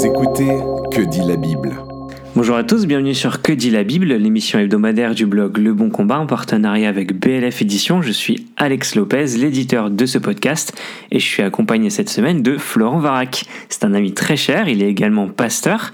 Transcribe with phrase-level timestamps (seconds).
[0.00, 0.48] Vous écoutez
[0.90, 1.76] Que dit la Bible
[2.34, 5.90] Bonjour à tous, bienvenue sur Que dit la Bible, l'émission hebdomadaire du blog Le Bon
[5.90, 8.00] Combat en partenariat avec BLF Édition.
[8.00, 10.72] Je suis Alex Lopez, l'éditeur de ce podcast,
[11.10, 13.44] et je suis accompagné cette semaine de Florent Varac.
[13.68, 15.92] C'est un ami très cher, il est également pasteur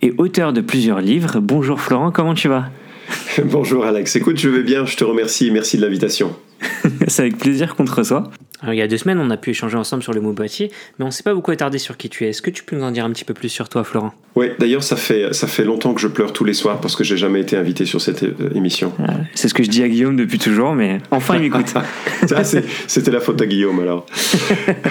[0.00, 1.38] et auteur de plusieurs livres.
[1.40, 2.70] Bonjour Florent, comment tu vas
[3.44, 6.34] Bonjour Alex, écoute, je vais bien, je te remercie, merci de l'invitation.
[7.06, 8.30] C'est avec plaisir qu'on te reçoit.
[8.62, 10.70] Alors, il y a deux semaines, on a pu échanger ensemble sur le mot boîtier,
[10.98, 12.28] mais on ne s'est pas beaucoup attardé sur qui tu es.
[12.28, 14.12] Est-ce que tu peux nous en dire un petit peu plus sur toi, Florent?
[14.34, 17.04] Oui, d'ailleurs, ça fait, ça fait longtemps que je pleure tous les soirs parce que
[17.04, 18.92] j'ai jamais été invité sur cette euh, émission.
[18.98, 21.74] Ah, c'est ce que je dis à Guillaume depuis toujours, mais enfin, il m'écoute.
[22.86, 24.06] C'était la faute à Guillaume, alors.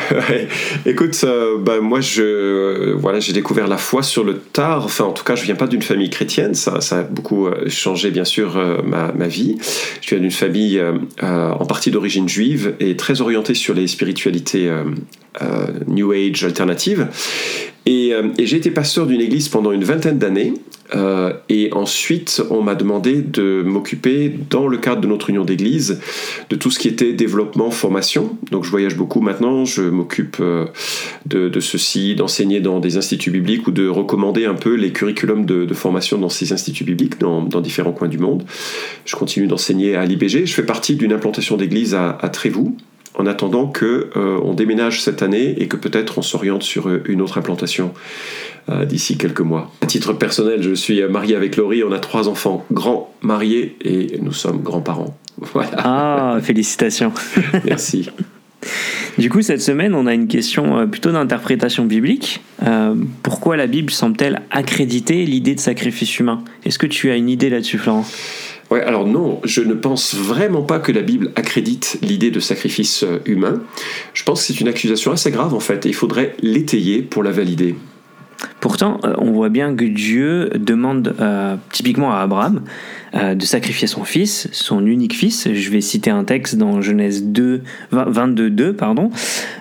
[0.85, 4.85] Écoute, euh, bah, moi, je, voilà, j'ai découvert la foi sur le tard.
[4.85, 6.53] Enfin, en tout cas, je viens pas d'une famille chrétienne.
[6.53, 9.57] Ça, ça a beaucoup euh, changé, bien sûr, ma, ma, vie.
[10.01, 10.81] Je viens d'une famille
[11.21, 14.83] en partie d'origine juive et très orientée sur les spiritualités euh,
[15.41, 17.07] euh, New Age alternatives.
[17.87, 20.53] Euh, et, j'ai été pasteur d'une église pendant une vingtaine d'années.
[21.47, 26.01] et ensuite, on m'a demandé de m'occuper, dans le cadre de notre union d'église,
[26.49, 28.37] de tout ce qui était développement, formation.
[28.51, 29.63] Donc, je voyage beaucoup maintenant.
[29.63, 30.43] Je m'occupe
[31.25, 35.73] de, ceci, d'enseigner dans des instituts bibliques ou de recommander un peu les curriculums de,
[35.73, 38.43] formation dans ces instituts bibliques dans, différents coins du monde.
[39.05, 40.45] Je continue d'enseigner à l'IBG.
[40.45, 42.75] Je fais partie d'une implantation d'église à, à Trévoux,
[43.15, 47.03] en attendant que euh, on déménage cette année et que peut-être on s'oriente sur euh,
[47.05, 47.93] une autre implantation
[48.69, 49.71] euh, d'ici quelques mois.
[49.81, 54.19] À titre personnel, je suis marié avec Laurie, on a trois enfants grands mariés et
[54.21, 55.17] nous sommes grands-parents.
[55.53, 55.71] Voilà.
[55.77, 57.13] Ah, félicitations.
[57.65, 58.11] Merci.
[59.17, 62.41] Du coup, cette semaine, on a une question plutôt d'interprétation biblique.
[63.23, 66.43] pourquoi la Bible semble-t-elle accréditer l'idée de sacrifice humain?
[66.63, 68.05] Est-ce que tu as une idée là-dessus, Florent?
[68.71, 73.03] Ouais, alors non, je ne pense vraiment pas que la Bible accrédite l'idée de sacrifice
[73.03, 73.61] euh, humain.
[74.13, 77.21] Je pense que c'est une accusation assez grave en fait, et il faudrait l'étayer pour
[77.21, 77.75] la valider.
[78.61, 82.63] Pourtant, euh, on voit bien que Dieu demande euh, typiquement à Abraham
[83.13, 85.49] de sacrifier son fils, son unique fils.
[85.53, 87.61] Je vais citer un texte dans Genèse 2,
[87.91, 89.11] 22, 2, pardon.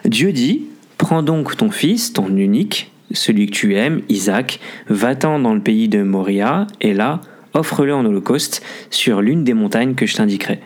[0.05, 0.67] Dieu dit
[0.99, 5.89] Prends donc ton fils, ton unique, celui que tu aimes, Isaac, va-t'en dans le pays
[5.89, 7.21] de Moria, et là,
[7.55, 10.61] offre-le en holocauste sur l'une des montagnes que je t'indiquerai.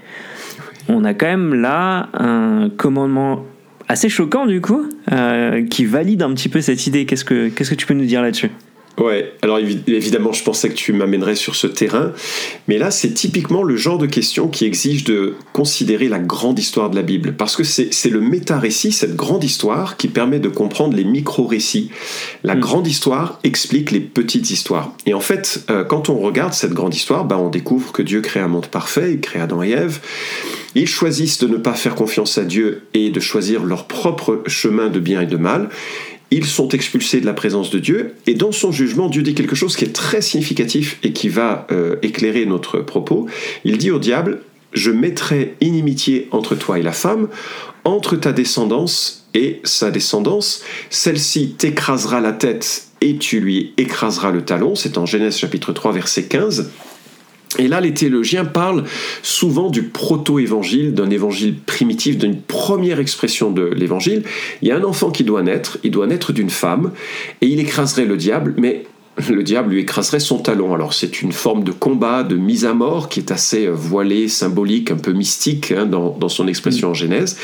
[0.88, 3.44] On a quand même là un commandement
[3.88, 7.06] assez choquant du coup, euh, qui valide un petit peu cette idée.
[7.06, 8.50] Qu'est-ce que, qu'est-ce que tu peux nous dire là-dessus?
[8.98, 12.12] Ouais, alors évidemment, je pensais que tu m'amènerais sur ce terrain,
[12.68, 16.90] mais là, c'est typiquement le genre de question qui exige de considérer la grande histoire
[16.90, 20.96] de la Bible, parce que c'est le méta-récit, cette grande histoire, qui permet de comprendre
[20.96, 21.90] les micro-récits.
[22.44, 22.60] La hmm.
[22.60, 24.92] grande histoire explique les petites histoires.
[25.06, 28.20] Et en fait, euh, quand on regarde cette grande histoire, bah, on découvre que Dieu
[28.20, 30.00] crée un monde parfait, il crée Adam et Ève.
[30.76, 34.88] Ils choisissent de ne pas faire confiance à Dieu et de choisir leur propre chemin
[34.88, 35.68] de bien et de mal
[36.30, 39.54] ils sont expulsés de la présence de Dieu, et dans son jugement, Dieu dit quelque
[39.54, 43.26] chose qui est très significatif et qui va euh, éclairer notre propos.
[43.64, 44.40] Il dit au diable,
[44.72, 47.28] je mettrai inimitié entre toi et la femme,
[47.84, 54.44] entre ta descendance et sa descendance, celle-ci t'écrasera la tête et tu lui écraseras le
[54.44, 56.70] talon, c'est en Genèse chapitre 3 verset 15.
[57.58, 58.84] Et là, les théologiens parlent
[59.22, 64.22] souvent du proto-évangile, d'un évangile primitif, d'une première expression de l'évangile.
[64.62, 66.92] Il y a un enfant qui doit naître, il doit naître d'une femme,
[67.40, 68.84] et il écraserait le diable, mais
[69.30, 70.74] le diable lui écraserait son talon.
[70.74, 74.90] Alors c'est une forme de combat, de mise à mort qui est assez voilée, symbolique,
[74.90, 77.36] un peu mystique hein, dans, dans, son expression en Genèse.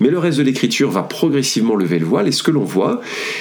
[0.00, 3.00] Mais le reste de l'écriture va progressivement lever le voile et ce que l'on voit,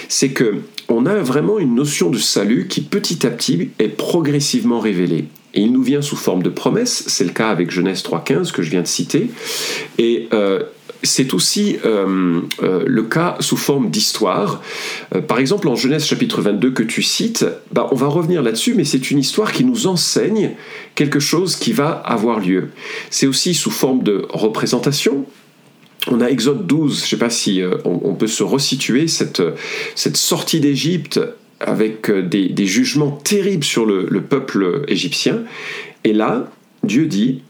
[0.10, 4.80] c'est que on a vraiment une notion de salut qui petit à petit est progressivement
[4.80, 5.26] révélée.
[5.54, 8.70] Il nous vient sous forme de promesse, c'est le cas avec Genèse 3.15 que je
[8.70, 9.30] viens de citer,
[9.98, 10.64] et euh,
[11.04, 14.62] c'est aussi euh, euh, le cas sous forme d'histoire.
[15.28, 18.84] par exemple, en Genèse chapitre 22 que tu cites, bah, on va revenir là-dessus, mais
[18.84, 20.52] c'est une histoire qui nous enseigne
[20.96, 22.70] quelque chose qui va avoir lieu.
[23.10, 25.26] C'est aussi sous forme de représentation,
[26.10, 29.42] on a Exode 12, je ne sais pas si on, peut se resituer, cette,
[29.96, 31.20] cette sortie d'Égypte
[31.60, 35.44] avec euh, des, jugements terribles sur le, peuple égyptien.
[36.04, 36.50] Et là,
[36.84, 37.42] Dieu dit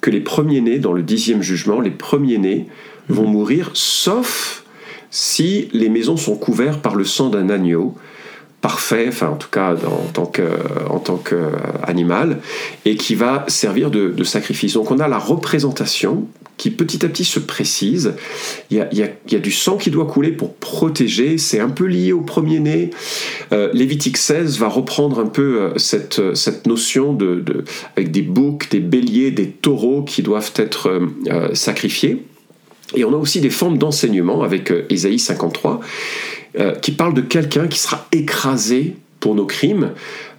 [0.00, 2.66] que les premiers-nés, dans le dixième jugement, les premiers-nés
[3.08, 4.64] vont mourir, sauf
[5.10, 7.96] si les maisons sont couvertes par le sang d'un agneau
[8.60, 9.74] parfait, enfin en tout cas
[10.88, 12.38] en tant qu'animal,
[12.84, 14.74] et qui va servir de, sacrifice.
[14.74, 16.26] Donc on a la représentation
[16.56, 18.14] qui petit à petit se précise.
[18.70, 22.20] Il y a, du sang qui doit couler pour protéger, c'est un peu lié au
[22.20, 22.90] premier-né.
[23.52, 27.42] Euh, Lévitique 16 va reprendre un peu euh, cette, cette notion de,
[27.96, 32.26] avec des boucs, des béliers, des taureaux qui doivent être euh, sacrifiés.
[32.94, 35.80] Et on a aussi des formes d'enseignement avec Ésaïe 53.
[36.58, 39.92] Euh, qui parle de quelqu'un qui sera écrasé pour nos crimes.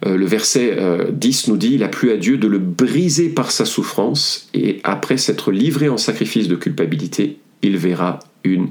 [0.04, 0.76] Euh, le verset
[1.10, 4.80] 10 nous dit, il a plu à Dieu de le briser par sa souffrance, et
[4.84, 8.68] après s'être livré en sacrifice de culpabilité, il verra une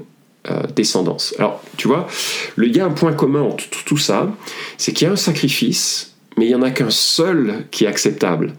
[0.74, 1.34] descendance.
[1.38, 2.08] Alors, tu vois,
[2.58, 4.28] il y a un point commun entre tout ça,
[4.76, 7.86] c'est qu'il y a un sacrifice, mais il n'y en a qu'un seul qui est
[7.86, 8.54] acceptable.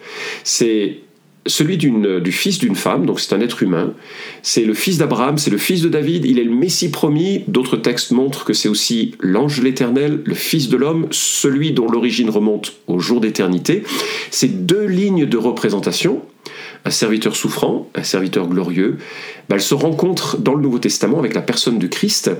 [0.46, 1.03] C'est
[1.46, 3.94] celui du fils d'une femme, donc c'est un être humain.
[4.42, 7.44] C'est le fils d'Abraham, c'est le fils de David, il est le Messie promis.
[7.48, 12.30] D'autres textes montrent que c'est aussi l'ange l'Éternel, le fils de l'homme, celui dont l'origine
[12.30, 13.84] remonte au jour d'éternité.
[14.32, 16.22] Ces deux lignes de représentation,
[16.86, 18.98] un serviteur souffrant, un serviteur glorieux,
[19.50, 22.32] ben, elles se rencontrent dans le Nouveau Testament avec la personne du Christ.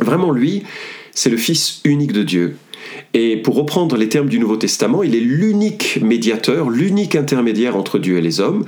[0.00, 0.64] Vraiment, lui,
[1.12, 2.56] c'est le Fils unique de Dieu.
[3.14, 7.98] Et pour reprendre les termes du Nouveau Testament, il est l'unique médiateur, l'unique intermédiaire entre
[7.98, 8.64] Dieu et les hommes.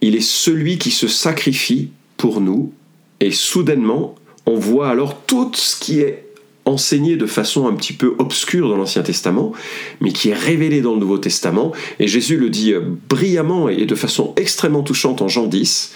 [0.00, 2.72] Il est celui qui se sacrifie pour nous.
[3.20, 4.14] Et soudainement,
[4.46, 6.24] on voit alors tout ce qui est
[6.64, 9.52] enseigné de façon un petit peu obscure dans l'Ancien Testament,
[10.00, 11.72] mais qui est révélé dans le Nouveau Testament.
[11.98, 12.74] Et Jésus le dit
[13.08, 15.92] brillamment et de façon extrêmement touchante en Jean 10.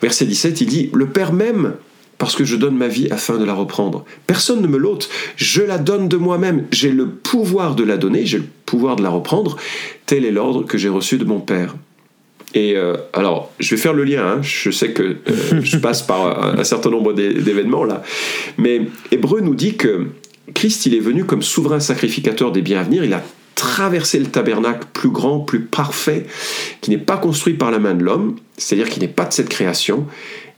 [0.00, 1.74] Verset 17, il dit, Le Père même
[2.24, 4.06] parce que je donne ma vie afin de la reprendre.
[4.26, 8.24] Personne ne me l'ôte, je la donne de moi-même, j'ai le pouvoir de la donner,
[8.24, 9.58] j'ai le pouvoir de la reprendre,
[10.06, 11.76] tel est l'ordre que j'ai reçu de mon Père.
[12.54, 14.38] Et euh, alors, je vais faire le lien, hein.
[14.40, 18.02] je sais que euh, je passe par un, certain nombre d'événements là,
[18.56, 18.80] mais
[19.12, 20.06] Hébreu nous dit que
[20.54, 23.22] Christ, il est venu comme souverain sacrificateur des biens à venir, il a
[23.54, 26.24] traversé le tabernacle plus grand, plus parfait,
[26.80, 29.50] qui n'est pas construit par la main de l'homme, c'est-à-dire qui n'est pas de cette
[29.50, 30.06] création,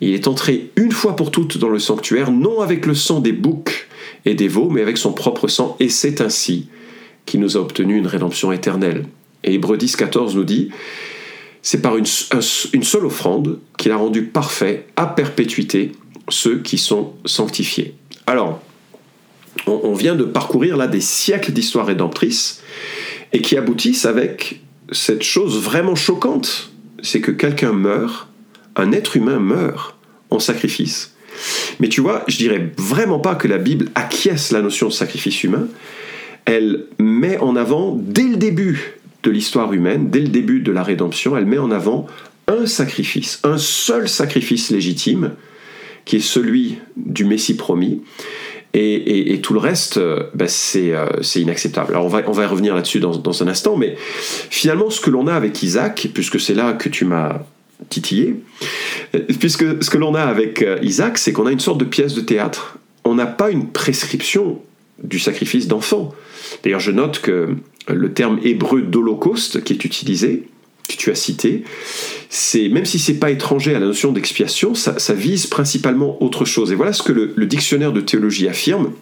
[0.01, 3.33] il est entré une fois pour toutes dans le sanctuaire, non avec le sang des
[3.33, 3.89] boucs
[4.25, 6.69] et des veaux, mais avec son propre sang, et c'est ainsi
[7.25, 9.07] qu'il nous a obtenu une rédemption éternelle.
[9.45, 10.71] Et Hébreux 10, 14 nous dit,
[11.63, 15.93] c'est par une, seule offrande qu'il a rendu parfait à perpétuité
[16.29, 17.95] ceux qui sont sanctifiés.
[18.27, 18.61] Alors,
[19.67, 22.63] on, on vient de parcourir là des siècles d'histoire rédemptrice,
[23.33, 24.61] et qui aboutissent avec
[24.93, 26.71] cette chose vraiment choquante,
[27.03, 28.29] c'est que quelqu'un meurt
[28.77, 29.97] un être humain meurt
[30.31, 31.15] en sacrifice.
[31.81, 35.45] Mais tu vois, je dirais vraiment pas que la Bible acquiesce la notion de sacrifice
[35.45, 35.69] humain.
[36.45, 40.83] Elle met en avant, dès le début de l'histoire humaine, dès le début de la
[40.83, 42.07] rédemption, elle met en avant
[42.47, 45.33] un sacrifice, un seul sacrifice légitime,
[46.05, 48.03] qui est celui du Messie promis.
[48.79, 49.99] Et, tout le reste,
[50.35, 50.93] ben c'est
[51.41, 51.93] inacceptable.
[51.93, 55.29] Alors on va, on va revenir là-dessus dans, un instant, mais finalement ce que l'on
[55.29, 57.41] a avec Isaac, puisque c'est là que tu m'as
[57.89, 58.37] titillé,
[59.39, 62.15] puisque ce que l'on a avec euh, Isaac, c'est qu'on a une sorte de pièce
[62.15, 62.79] de théâtre.
[63.05, 64.61] On n'a pas une prescription
[65.03, 66.15] du sacrifice d'enfant.
[66.63, 67.57] D'ailleurs, je note que
[67.89, 70.49] le terme hébreu d'holocauste qui est utilisé,
[70.89, 71.65] que tu as cité,
[72.29, 76.73] c'est même si c'est pas étranger à la notion d'expiation, ça, vise principalement autre chose.
[76.73, 78.93] Et voilà ce que le dictionnaire de théologie affirme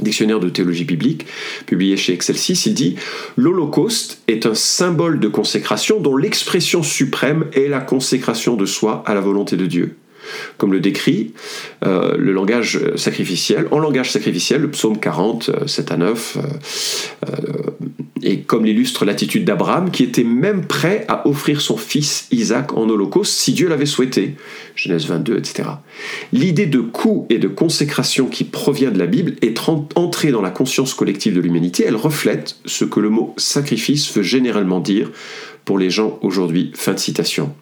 [0.00, 1.26] dictionnaire de théologie biblique,
[1.66, 2.96] publié chez Excelsis, il dit
[3.36, 9.14] L'Holocauste est un symbole de consécration dont l'expression suprême est la consécration de soi à
[9.14, 9.96] la volonté de Dieu
[10.58, 11.32] comme le décrit
[11.84, 13.66] euh, le langage sacrificiel.
[13.70, 17.32] En langage sacrificiel, le psaume 40, 7 euh, à 9, euh,
[18.24, 22.88] et comme l'illustre l'attitude d'Abraham, qui était même prêt à offrir son fils Isaac en
[22.88, 24.34] holocauste si Dieu l'avait souhaité.
[24.74, 25.68] Genèse 22, etc.
[26.32, 29.58] L'idée de coût et de consécration qui provient de la Bible est
[29.94, 31.84] entrée dans la conscience collective de l'humanité.
[31.86, 35.10] Elle reflète ce que le mot sacrifice veut généralement dire
[35.64, 36.72] pour les gens aujourd'hui.
[36.74, 37.54] Fin de citation.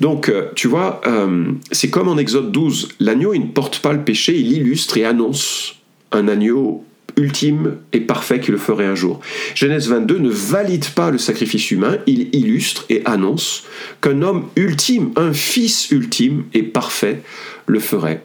[0.00, 3.92] Donc, euh, tu vois, euh, c'est comme en Exode 12, l'agneau, il ne porte pas
[3.92, 5.76] le péché, il illustre et annonce
[6.12, 6.84] un agneau
[7.16, 9.20] ultime et parfait qui le ferait un jour.
[9.54, 13.64] Genèse 22 ne valide pas le sacrifice humain, il illustre et annonce
[14.00, 17.22] qu'un homme ultime, un fils ultime et parfait
[17.66, 18.22] le ferait.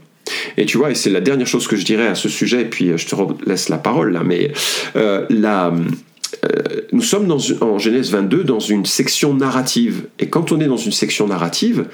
[0.57, 2.65] Et tu vois, et c'est la dernière chose que je dirais à ce sujet, et
[2.65, 3.15] puis je te
[3.49, 4.51] laisse la parole là, mais
[4.95, 7.31] euh, euh, nous sommes
[7.61, 10.07] en Genèse 22 dans une section narrative.
[10.19, 11.85] Et quand on est dans une section narrative,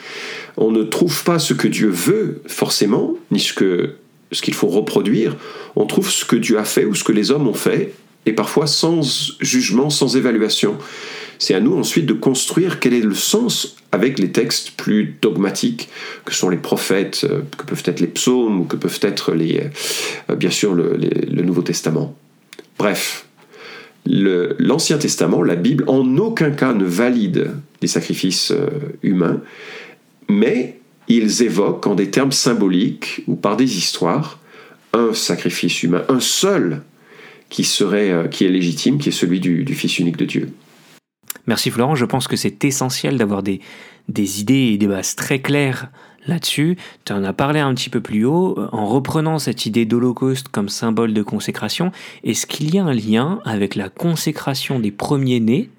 [0.58, 3.96] on ne trouve pas ce que Dieu veut forcément, ni ce que
[4.32, 5.36] ce qu'il faut reproduire.
[5.76, 7.94] On trouve ce que Dieu a fait ou ce que les hommes ont fait,
[8.26, 10.78] et parfois sans jugement, sans évaluation.
[11.40, 15.90] C'est à nous ensuite de construire quel est le sens avec les textes plus dogmatiques
[16.26, 19.70] que sont les prophètes, euh, que peuvent être les psaumes ou que peuvent être les,
[20.30, 22.16] euh, bien sûr le, le Nouveau Testament.
[22.78, 23.26] Bref,
[24.06, 28.70] l'Ancien Testament, la Bible, en aucun cas ne valide les sacrifices euh,
[29.04, 29.42] humains,
[30.30, 34.40] mais ils évoquent en des termes symboliques ou par des histoires
[34.94, 36.82] un sacrifice humain, un seul
[37.50, 40.50] qui serait, euh, qui est légitime, qui est celui du, Fils unique de Dieu.
[41.46, 43.62] Merci Florent, je pense que c'est essentiel d'avoir des,
[44.10, 45.90] des idées et des bases très claires
[46.26, 46.78] là-dessus.
[47.06, 50.68] Tu en as parlé un petit peu plus haut en reprenant cette idée d'Holocauste comme
[50.68, 51.92] symbole de consécration.
[52.26, 55.70] Est-ce qu'il y a un lien avec la consécration des premiers-nés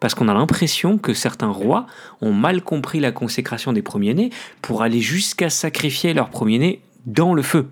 [0.00, 1.86] parce qu'on a l'impression que certains rois
[2.20, 4.30] ont mal compris la consécration des premiers-nés
[4.62, 7.66] pour aller jusqu'à sacrifier leurs premiers-nés dans le feu.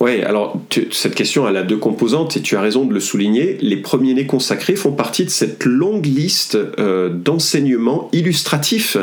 [0.00, 0.58] Oui, alors
[0.90, 3.58] cette question a deux composantes et tu as raison de le souligner.
[3.60, 8.96] Les premiers-nés consacrés font partie de cette longue liste euh, d'enseignements illustratifs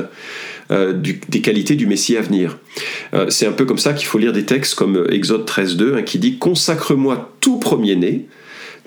[0.72, 2.58] euh, des qualités du Messie à venir.
[3.14, 6.02] Euh, c'est un peu comme ça qu'il faut lire des textes comme Exode 13.2 hein,
[6.02, 8.26] qui dit Consacre-moi tout premier-né,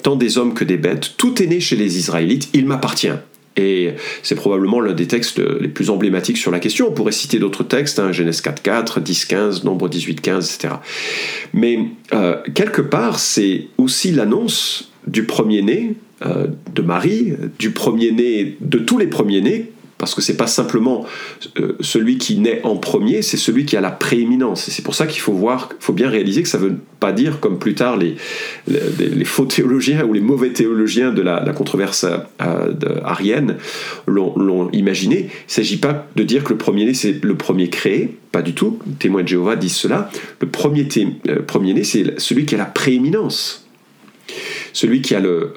[0.03, 3.13] tant des hommes que des bêtes, tout est né chez les Israélites, il m'appartient.
[3.57, 6.89] Et c'est probablement l'un des textes les plus emblématiques sur la question.
[6.89, 10.75] On pourrait citer d'autres textes, hein, Genèse 4.4, 10.15, Nombre 18.15, etc.
[11.53, 11.79] Mais
[12.13, 18.99] euh, quelque part, c'est aussi l'annonce du premier-né euh, de Marie, du premier-né, de tous
[18.99, 21.05] les premiers-nés, parce que c'est pas simplement
[21.59, 24.67] euh, celui qui naît en premier, c'est celui qui a la prééminence.
[24.67, 27.39] Et c'est pour ça qu'il faut voir, faut bien réaliser que ça veut pas dire,
[27.39, 28.17] comme plus tard les,
[29.25, 33.57] faux théologiens ou les mauvais théologiens de la, controverse euh, arienne
[34.07, 35.29] l'ont imaginé.
[35.31, 38.79] Il s'agit pas de dire que le premier-né c'est le premier créé, pas du tout.
[38.87, 40.11] Les témoins de Jéhovah disent cela.
[40.41, 43.67] Le euh, premier-né c'est celui qui a la prééminence,
[44.73, 45.53] celui qui a le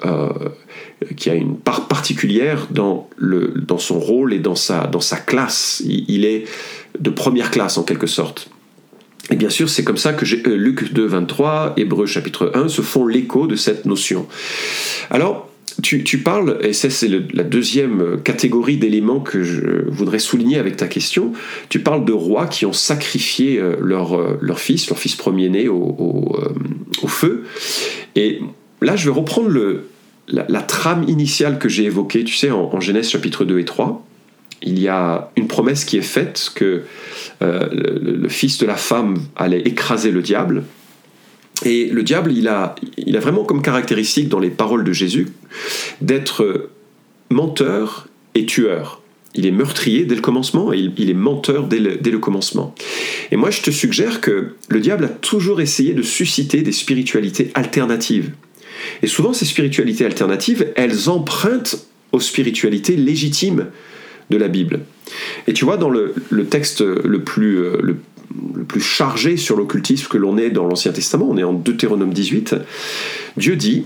[1.16, 5.16] qui a une part particulière dans, le, dans son rôle et dans sa, dans sa
[5.16, 5.82] classe.
[5.84, 6.44] Il, est
[6.98, 8.50] de première classe en quelque sorte.
[9.30, 12.82] Et bien sûr, c'est comme ça que euh, Luc 2, 23, Hébreu chapitre 1 se
[12.82, 14.26] font l'écho de cette notion.
[15.10, 15.50] Alors,
[15.82, 20.76] tu, tu parles, et ça c'est la deuxième catégorie d'éléments que je voudrais souligner avec
[20.76, 21.32] ta question,
[21.68, 25.68] tu parles de rois qui ont sacrifié euh, leur, euh, leur fils, leur fils premier-né
[25.68, 26.38] au, au,
[27.02, 27.44] au, feu.
[28.14, 28.40] Et
[28.84, 29.50] là, je vais reprendre
[30.28, 34.06] la, trame initiale que j'ai évoquée, tu sais, en, Genèse chapitre 2 et 3,
[34.62, 36.82] il y a une promesse qui est faite que
[37.42, 40.64] euh, le, fils de la femme allait écraser le diable.
[41.64, 45.28] Et le diable, il a, il a vraiment comme caractéristique dans les paroles de Jésus
[46.00, 46.70] d'être
[47.30, 49.00] menteur et tueur.
[49.34, 52.74] Il est meurtrier dès le commencement et il, est menteur dès le, dès le, commencement.
[53.32, 57.50] Et moi, je te suggère que le diable a toujours essayé de susciter des spiritualités
[57.54, 58.30] alternatives.
[59.02, 63.66] Et souvent, ces spiritualités alternatives, elles empruntent aux spiritualités légitimes
[64.30, 64.80] de la Bible.
[65.46, 66.14] Et tu vois, dans le,
[66.48, 67.96] texte le plus, euh, le,
[68.64, 72.56] plus chargé sur l'occultisme que l'on est dans l'Ancien Testament, on est en Deutéronome 18,
[73.36, 73.84] Dieu dit,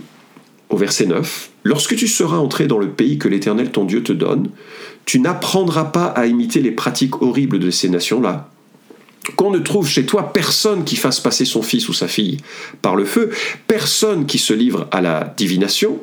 [0.68, 4.12] au verset 9, Lorsque tu seras entré dans le pays que l'Éternel ton Dieu te
[4.12, 4.48] donne,
[5.04, 8.50] tu n'apprendras pas à imiter les pratiques horribles de ces nations-là,
[9.36, 12.38] qu'on ne trouve chez toi personne qui fasse passer son fils ou sa fille
[12.82, 13.30] par le feu,
[13.66, 16.00] personne qui se livre à la divination,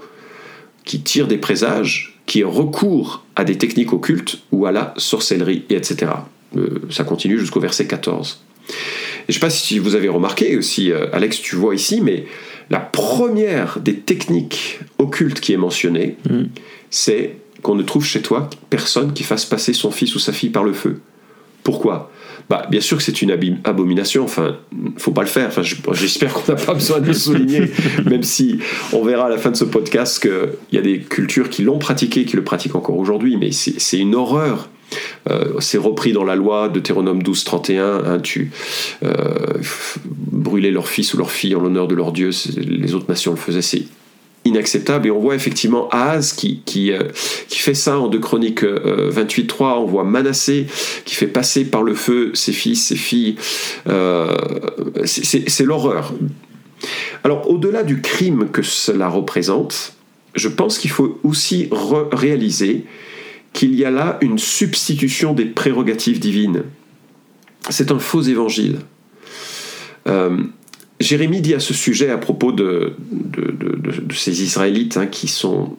[0.83, 5.75] qui tire des présages, qui recourt à des techniques occultes ou à la sorcellerie, et
[5.75, 6.11] etc.
[6.57, 8.43] Euh, ça continue jusqu'au verset 14.
[8.67, 8.73] je
[9.27, 12.25] ne sais pas si vous avez remarqué, aussi euh, Alex tu vois ici, mais
[12.69, 16.43] la première des techniques occultes qui est mentionnée, mm.
[16.89, 20.49] c'est qu'on ne trouve chez toi personne qui fasse passer son fils ou sa fille
[20.49, 21.01] par le feu.
[21.65, 22.11] Pourquoi
[22.47, 23.31] bah, bien sûr que c'est une
[23.63, 24.57] abomination, enfin,
[24.97, 25.47] faut pas le faire.
[25.47, 27.71] Enfin, j'espère qu'on n'a pas besoin de le souligner,
[28.05, 28.59] même si
[28.93, 31.79] on verra à la fin de ce podcast qu'il y a des cultures qui l'ont
[31.79, 34.69] pratiqué, qui le pratiquent encore aujourd'hui, mais c'est une horreur.
[35.31, 38.03] Euh, c'est repris dans la loi de Théronome 12, 31.
[38.05, 38.51] Hein, tu
[39.01, 39.13] euh,
[40.05, 43.37] brûler leur fils ou leur fille en l'honneur de leur Dieu, les autres nations le
[43.37, 43.85] faisaient.
[44.45, 45.07] Inacceptable.
[45.07, 47.09] Et on voit effectivement Ahaz qui, euh,
[47.49, 49.79] fait ça en 2 Chroniques 28, 3.
[49.79, 50.67] On voit Manassé
[51.03, 53.35] qui fait passer par le feu ses fils, ses filles.
[53.87, 54.37] Euh,
[55.05, 56.13] c'est l'horreur.
[57.23, 59.93] Alors, au-delà du crime que cela représente,
[60.35, 61.69] je pense qu'il faut aussi
[62.11, 62.85] réaliser
[63.53, 66.63] qu'il y a là une substitution des prérogatives divines.
[67.69, 68.79] C'est un faux évangile.
[71.05, 72.93] Jérémie dit à ce sujet à propos de,
[74.13, 75.77] ces Israélites hein, qui sont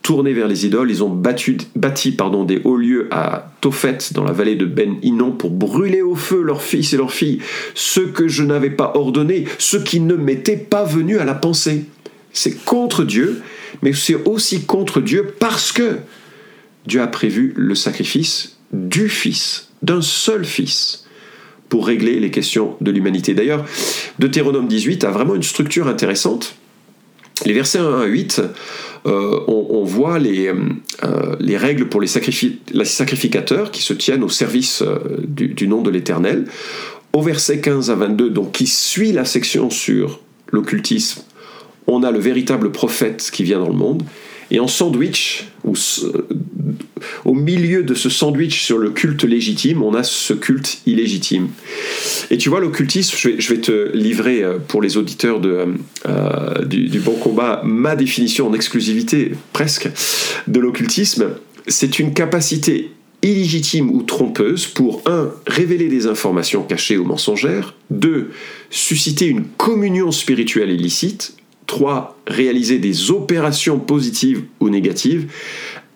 [0.00, 4.56] tournés vers les idoles, ils ont bâti des hauts lieux à Tophet dans la vallée
[4.56, 7.38] de Ben Inon pour brûler au feu leurs fils et leurs filles,
[7.74, 11.84] ce que je n'avais pas ordonné, ce qui ne m'était pas venu à la pensée.
[12.32, 13.42] C'est contre Dieu,
[13.82, 15.98] mais c'est aussi contre Dieu parce que
[16.86, 21.04] Dieu a prévu le sacrifice du Fils, d'un seul Fils
[21.72, 23.32] pour régler les questions de l'humanité.
[23.32, 23.64] D'ailleurs,
[24.18, 26.56] Deutéronome 18 a vraiment une structure intéressante.
[27.46, 28.42] Les versets 1 à 8,
[29.06, 34.82] euh, on, voit les, euh, les, règles pour les, sacrificateurs qui se tiennent au service
[34.82, 36.44] euh, du, nom de l'Éternel.
[37.14, 41.22] Au verset 15 à 22, donc qui suit la section sur l'occultisme,
[41.86, 44.02] on a le véritable prophète qui vient dans le monde.
[44.52, 45.74] Et en sandwich, ou
[47.24, 51.48] au milieu de ce sandwich sur le culte légitime, on a ce culte illégitime.
[52.30, 55.68] Et tu vois, l'occultisme, je vais, te livrer euh, pour les auditeurs de,
[56.06, 59.88] euh, du, du, Bon Combat ma définition en exclusivité, presque,
[60.46, 61.30] de l'occultisme.
[61.66, 62.90] C'est une capacité
[63.22, 65.30] illégitime ou trompeuse pour 1.
[65.46, 68.30] révéler des informations cachées ou mensongères, 2.
[68.68, 71.36] susciter une communion spirituelle illicite,
[71.72, 72.18] 3.
[72.26, 75.32] réaliser des opérations positives ou négatives,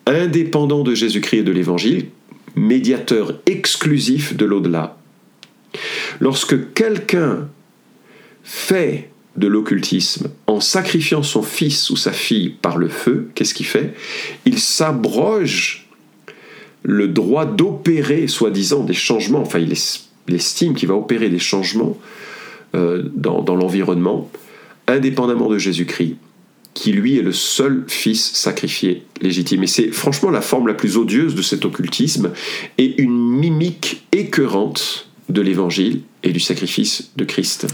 [0.06, 2.06] indépendant de Jésus-Christ et de l'Évangile,
[2.54, 4.97] médiateur exclusif de l'au-delà.
[6.18, 7.49] Lorsque quelqu'un
[8.42, 13.66] fait de l'occultisme en sacrifiant son fils ou sa fille par le feu, qu'est-ce qu'il
[13.66, 13.92] fait?
[14.47, 15.90] Il s'abroge
[16.85, 19.75] le droit d'opérer, soi-disant, des changements, enfin il,
[20.35, 21.99] estime qu'il va opérer des changements
[22.75, 24.30] euh, dans, dans l'environnement,
[24.88, 26.16] indépendamment de Jésus-Christ
[26.76, 29.62] qui lui est le seul fils sacrifié légitime.
[29.62, 32.33] Et c'est franchement la forme la plus odieuse de cet occultisme
[32.76, 37.66] et une mimique écœurante de l'évangile et du sacrifice de Christ.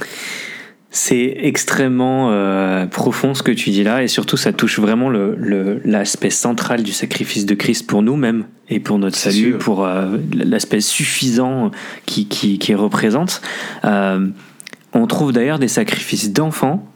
[0.91, 6.29] C'est extrêmement euh, profond ce que tu dis là, et surtout ça touche vraiment l'aspect
[6.29, 10.81] le, central du sacrifice de Christ pour nous-mêmes et pour notre salut, pour euh, l'aspect
[10.81, 11.73] suffisant
[12.07, 13.41] qui, qui, qui représente.
[13.85, 14.29] Euh,
[14.93, 16.92] on trouve d'ailleurs des sacrifices d'enfants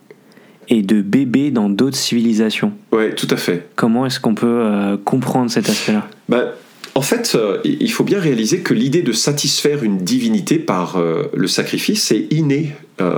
[0.69, 2.73] et de bébés dans d'autres civilisations.
[2.93, 3.69] Oui, tout à fait.
[3.77, 6.09] Comment est-ce qu'on peut euh, comprendre cet aspect-là?
[6.29, 6.49] Ben,
[6.95, 11.25] En fait, euh, il faut bien réaliser que l'idée de satisfaire une divinité par euh,
[11.35, 12.73] le sacrifice est innée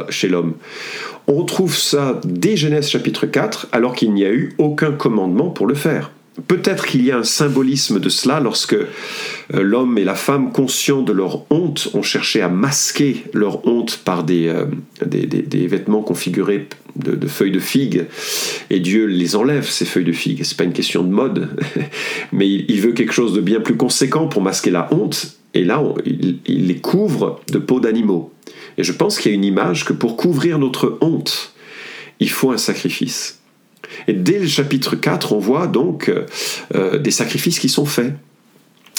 [0.08, 0.54] chez l'homme.
[1.28, 5.68] On trouve ça dès Genèse chapitre 4, alors qu'il n'y a eu aucun commandement pour
[5.68, 6.10] le faire.
[6.46, 8.86] Peut-être qu'il y a un symbolisme de cela lorsque euh,
[9.50, 14.22] l'homme et la femme, conscients de leur honte, ont cherché à masquer leur honte par
[14.22, 14.66] des, euh,
[15.02, 18.06] vêtements configurés de, feuilles de figue.
[18.70, 20.44] Et Dieu les enlève, ces feuilles de figue.
[20.44, 21.48] C'est pas une question de mode,
[22.32, 25.38] mais il, veut quelque chose de bien plus conséquent pour masquer la honte.
[25.54, 28.32] Et là, il les couvre de peaux d'animaux.
[28.76, 31.52] Et je pense qu'il y a une image que pour couvrir notre honte,
[32.20, 33.37] il faut un sacrifice.
[34.06, 36.26] Et dès le chapitre 4, on voit donc euh,
[36.74, 38.14] euh, des sacrifices qui sont faits.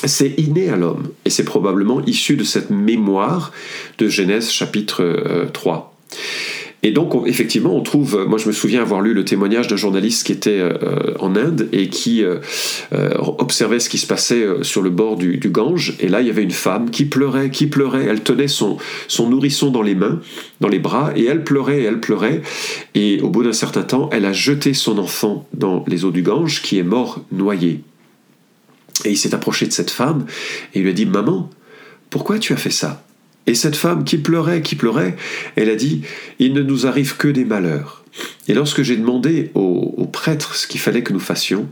[0.05, 3.51] C'est inné à l'homme, et c'est probablement issu de cette mémoire
[3.97, 5.97] de Genèse chapitre 3.
[6.83, 9.75] Euh, et donc, effectivement, on trouve, moi je me souviens avoir lu le témoignage d'un
[9.75, 12.37] journaliste qui était euh, en Inde et qui euh,
[12.93, 15.95] euh, observait ce qui se passait sur le bord du, Gange.
[15.99, 18.05] Et là, il y avait une femme qui pleurait, qui pleurait.
[18.05, 20.19] Elle tenait son, son nourrisson dans les mains,
[20.61, 22.41] dans les bras, et elle pleurait, elle pleurait.
[22.95, 26.21] Et au bout d'un certain temps, elle a jeté son enfant dans les eaux du
[26.21, 27.81] Gange, qui est mort noyé.
[29.05, 30.25] Et il s'est approché de cette femme
[30.73, 31.49] et il lui a dit Maman,
[32.09, 33.03] pourquoi tu as fait ça?
[33.49, 35.15] Et cette femme qui pleurait, qui pleurait,
[35.55, 36.03] elle a dit,
[36.37, 38.03] il ne nous arrive que des malheurs.
[38.47, 41.67] Et lorsque j'ai demandé au, prêtre ce qu'il fallait que nous fassions,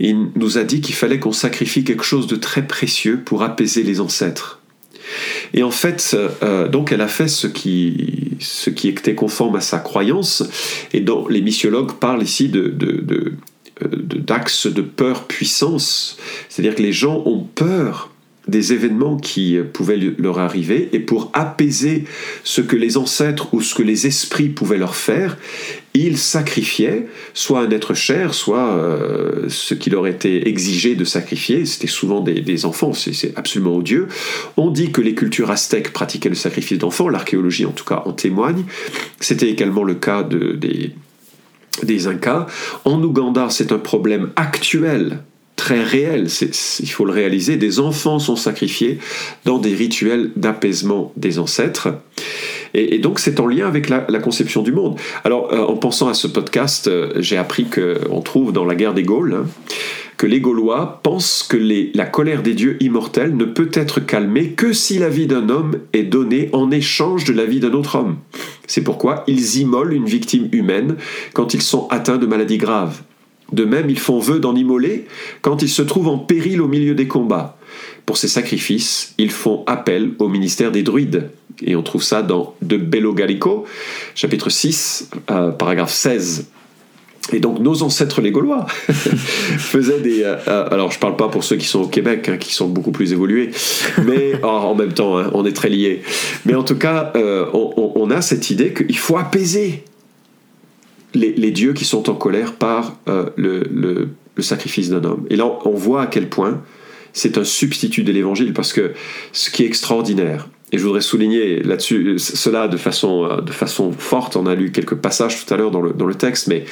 [0.00, 3.84] il nous a dit qu'il fallait qu'on sacrifie quelque chose de très précieux pour apaiser
[3.84, 4.60] les ancêtres.
[5.54, 8.36] Et en fait, euh, donc elle a fait ce qui,
[8.84, 10.44] était conforme à sa croyance,
[10.92, 12.74] et dont les missiologues parlent ici de,
[13.80, 16.18] d'axes de peur-puissance,
[16.50, 18.10] c'est-à-dire que les gens ont peur
[18.48, 22.04] des événements qui pouvaient leur arriver et pour apaiser
[22.44, 25.36] ce que les ancêtres ou ce que les esprits pouvaient leur faire,
[25.94, 31.66] ils sacrifiaient soit un être cher, soit euh, ce qui leur était exigé de sacrifier.
[31.66, 34.08] C'était souvent des, enfants, c'est absolument odieux.
[34.56, 38.12] On dit que les cultures aztèques pratiquaient le sacrifice d'enfants, l'archéologie en tout cas en
[38.12, 38.64] témoigne.
[39.20, 40.92] C'était également le cas de, des,
[41.82, 42.46] des Incas.
[42.84, 45.22] En Ouganda, c'est un problème actuel
[45.58, 46.28] très réel,
[46.80, 48.98] il faut le réaliser, des enfants sont sacrifiés
[49.44, 51.88] dans des rituels d'apaisement des ancêtres.
[52.74, 54.96] Et, donc c'est en lien avec la, conception du monde.
[55.24, 58.94] Alors euh, en pensant à ce podcast, euh, j'ai appris qu'on trouve dans la guerre
[58.94, 59.46] des Gaules hein,
[60.16, 61.56] que les Gaulois pensent que
[61.94, 65.78] la colère des dieux immortels ne peut être calmée que si la vie d'un homme
[65.92, 68.16] est donnée en échange de la vie d'un autre homme.
[68.66, 70.96] C'est pourquoi ils immolent une victime humaine
[71.34, 73.02] quand ils sont atteints de maladies graves.
[73.52, 75.06] De même, ils font vœu d'en immoler
[75.40, 77.56] quand ils se trouvent en péril au milieu des combats.
[78.04, 81.30] Pour ces sacrifices, ils font appel au ministère des druides.
[81.62, 83.64] Et on trouve ça dans De Bello Gallico,
[84.14, 86.46] chapitre 6, euh, paragraphe 16.
[87.32, 90.22] Et donc nos ancêtres les Gaulois faisaient des...
[90.22, 92.68] Euh, euh, alors je parle pas pour ceux qui sont au Québec, hein, qui sont
[92.68, 93.50] beaucoup plus évolués,
[94.04, 96.02] mais oh, en même temps, hein, on est très liés.
[96.46, 97.12] Mais en tout cas,
[97.52, 99.84] on, a cette idée qu'il faut apaiser
[101.14, 105.26] les, dieux qui sont en colère par euh, le, sacrifice d'un homme.
[105.30, 106.62] Et là, on voit à quel point
[107.12, 108.92] c'est un substitut de l'évangile parce que
[109.32, 114.36] ce qui est extraordinaire, et je voudrais souligner là-dessus cela de façon, de façon forte.
[114.36, 116.64] On a lu quelques passages tout à l'heure dans le, dans le texte, mais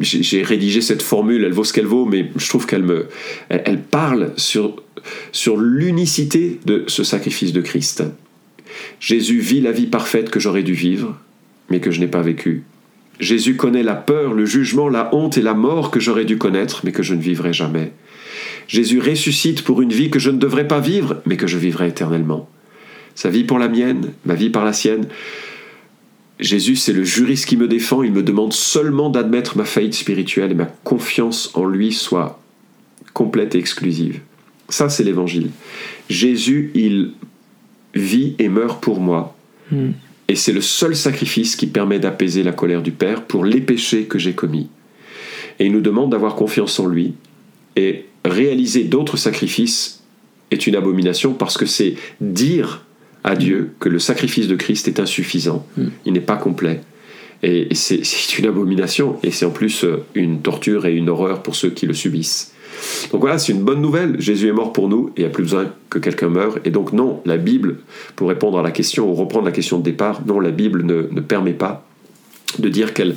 [0.00, 3.06] j'ai rédigé cette formule, elle vaut ce qu'elle vaut, mais je trouve qu'elle me,
[3.48, 4.82] elle, parle sur,
[5.30, 8.02] sur l'unicité de ce sacrifice de Christ.
[9.00, 11.16] Jésus vit la vie parfaite que j'aurais dû vivre,
[11.70, 12.64] mais que je n'ai pas vécue.
[13.20, 16.82] Jésus connaît la peur, le jugement, la honte et la mort que j'aurais dû connaître,
[16.84, 17.92] mais que je ne vivrai jamais.
[18.68, 21.88] Jésus ressuscite pour une vie que je ne devrais pas vivre, mais que je vivrai
[21.88, 22.48] éternellement.
[23.14, 25.06] Sa vie pour la mienne, ma vie par la sienne.
[26.38, 30.50] Jésus, c'est le juriste qui me défend, il me demande seulement d'admettre ma faillite spirituelle
[30.50, 32.42] et ma confiance en lui soit
[33.14, 34.20] complète et exclusive.
[34.68, 35.50] Ça, c'est l'évangile.
[36.10, 37.12] Jésus, il
[37.94, 39.34] vit et meurt pour moi.
[39.70, 39.92] Hmm.
[40.28, 44.04] Et c'est le seul sacrifice qui permet d'apaiser la colère du Père pour les péchés
[44.04, 44.68] que j'ai commis.
[45.58, 47.14] Et il nous demande d'avoir confiance en lui.
[47.76, 50.02] Et réaliser d'autres sacrifices
[50.50, 52.84] est une abomination parce que c'est dire
[53.24, 55.88] à Dieu que le sacrifice de Christ est insuffisant, hmm.
[56.04, 56.80] il n'est pas complet.
[57.42, 61.54] Et c'est une abomination, et c'est en plus euh, une torture et une horreur pour
[61.54, 62.54] ceux qui le subissent.
[63.12, 64.20] Donc voilà, c'est une bonne nouvelle.
[64.20, 66.58] Jésus est mort pour nous et il n'y a plus besoin que quelqu'un meure.
[66.64, 67.78] Et donc non, la Bible,
[68.16, 71.02] pour répondre à la question ou reprendre la question de départ, non, la Bible ne,
[71.20, 71.86] permet pas
[72.58, 73.16] de dire qu'elle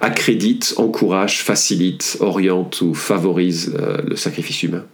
[0.00, 4.84] accrédite, encourage, facilite, oriente ou favorise euh, le sacrifice humain.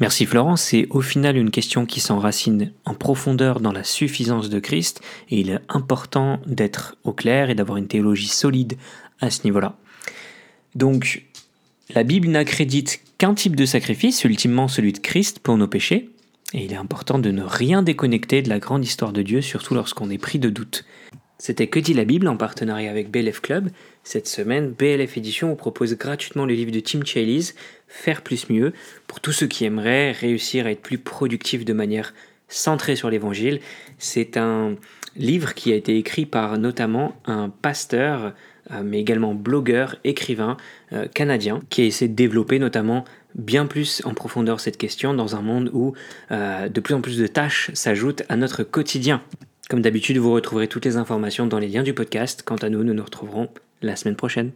[0.00, 4.60] Merci Florence, c'est au final une question qui s'enracine en profondeur dans la suffisance de
[4.60, 8.74] Christ et il est important d'être au clair et d'avoir une théologie solide
[9.20, 9.76] à ce niveau-là.
[10.76, 11.24] Donc
[11.94, 16.10] la Bible n'accrédite qu'un type de sacrifice, ultimement celui de Christ pour nos péchés,
[16.52, 19.74] et il est important de ne rien déconnecter de la grande histoire de Dieu, surtout
[19.74, 20.84] lorsqu'on est pris de doute.
[21.38, 23.70] C'était Que dit la Bible en partenariat avec BLF Club.
[24.02, 27.52] Cette semaine, BLF Édition vous propose gratuitement le livre de Tim Challies,
[27.86, 28.72] Faire plus mieux,
[29.06, 32.12] pour tous ceux qui aimeraient réussir à être plus productifs de manière
[32.48, 33.60] centrée sur l'évangile.
[33.98, 34.74] C'est un
[35.16, 38.34] livre qui a été écrit par notamment un pasteur,
[38.82, 40.56] mais également blogueur, écrivain
[40.92, 43.04] euh, canadien, qui a essayé de développer notamment
[43.34, 45.92] bien plus en profondeur cette question dans un monde où
[46.30, 49.22] euh, de plus en plus de tâches s'ajoutent à notre quotidien.
[49.68, 52.42] Comme d'habitude, vous retrouverez toutes les informations dans les liens du podcast.
[52.44, 53.48] Quant à nous, nous nous retrouverons
[53.82, 54.52] la semaine prochaine.